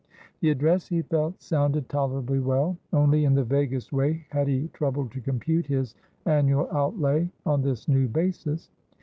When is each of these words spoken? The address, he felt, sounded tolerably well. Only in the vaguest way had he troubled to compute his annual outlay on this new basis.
The 0.39 0.49
address, 0.49 0.87
he 0.87 1.03
felt, 1.03 1.39
sounded 1.39 1.87
tolerably 1.87 2.39
well. 2.39 2.75
Only 2.91 3.23
in 3.23 3.35
the 3.35 3.43
vaguest 3.43 3.93
way 3.93 4.25
had 4.31 4.47
he 4.47 4.67
troubled 4.73 5.11
to 5.11 5.21
compute 5.21 5.67
his 5.67 5.93
annual 6.25 6.67
outlay 6.71 7.29
on 7.45 7.61
this 7.61 7.87
new 7.87 8.07
basis. 8.07 8.71